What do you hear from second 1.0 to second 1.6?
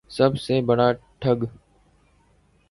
ٹھگ